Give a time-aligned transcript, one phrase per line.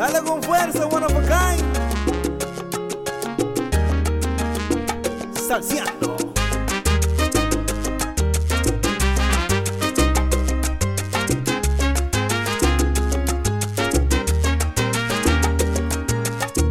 [0.00, 1.62] Dale con fuerza, one of a kind.
[5.36, 6.16] Salseando.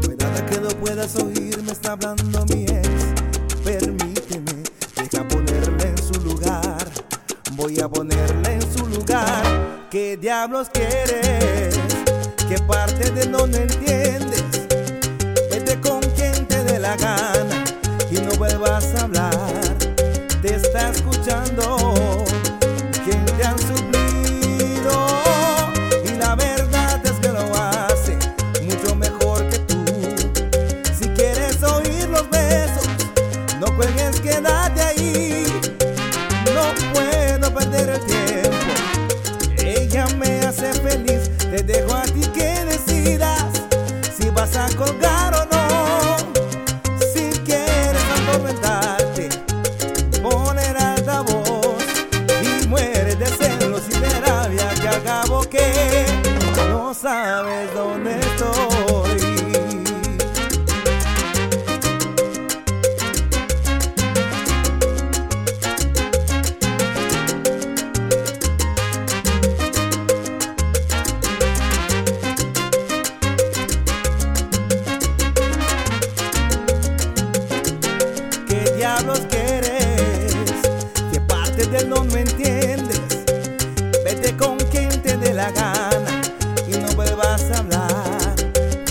[0.04, 3.14] Cuidado que no puedas oír, me está hablando mi ex.
[3.64, 4.64] Permíteme,
[4.96, 6.84] deja ponerle en su lugar.
[7.52, 9.44] Voy a ponerle en su lugar.
[9.92, 11.79] ¿Qué diablos quieres?
[12.50, 14.44] ¿Qué parte de no entiendes?
[15.52, 17.64] Vete con quien te dé la gana
[18.10, 19.78] y no vuelvas a hablar.
[20.42, 22.26] Te está escuchando
[23.06, 24.92] quien te han suplido
[26.04, 28.18] y la verdad es que lo hace
[28.64, 29.86] mucho mejor que tú.
[31.00, 32.88] Si quieres oír los besos,
[33.60, 35.46] no cuelgues, quédate ahí.
[36.46, 38.58] No puedo perder el tiempo.
[39.60, 41.19] Ella me hace feliz.
[41.52, 43.44] Te dejo a ti que decidas
[44.16, 46.18] si vas a colgar o no.
[47.12, 49.30] Si quieres atormentarte,
[50.22, 51.84] poner altavoz
[52.44, 56.06] y mueres de celos y de rabia que acabo que
[56.70, 58.99] no sabes dónde estoy.
[79.00, 80.62] Diablos quieres?
[81.12, 83.00] ¿Qué parte del no me entiendes?
[84.04, 86.22] Vete con quien te dé la gana
[86.68, 88.36] y no vuelvas a hablar.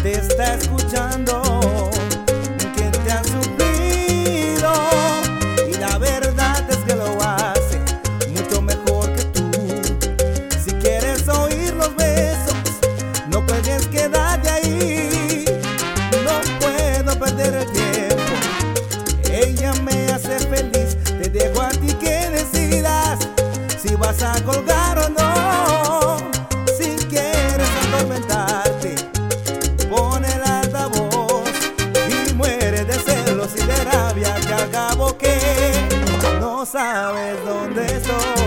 [0.02, 1.47] Te está escuchando
[23.98, 26.16] vas a colgar o no.
[26.76, 28.94] Si quieres atormentarte,
[29.88, 31.50] pon el altavoz
[32.08, 35.38] y muere de celos y de rabia que acabo que
[36.40, 38.37] no sabes dónde estoy.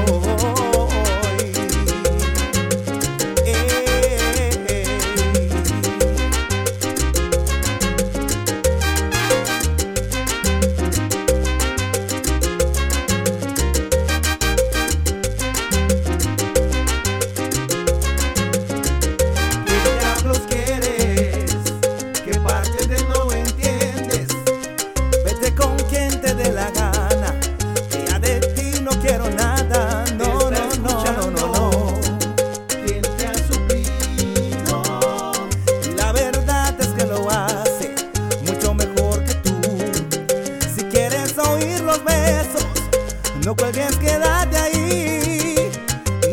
[43.46, 45.72] No cuelgues, quédate ahí.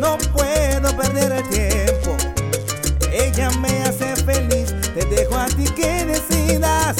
[0.00, 2.16] No puedo perder el tiempo.
[3.10, 6.96] Ella me hace feliz, te dejo a ti que decidas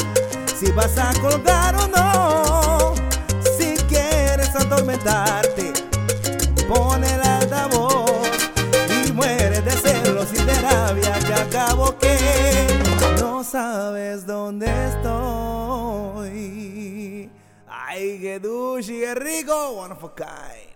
[0.59, 2.93] si vas a colgar o no.
[3.57, 5.73] Si quieres atormentarte,
[6.67, 8.11] pon el altavoz
[9.07, 12.17] y muere de celos y de rabia que acabo que
[13.19, 15.19] no sabes dónde estoy.
[17.91, 20.68] Ay, qué dulce y qué rico, one of a kind.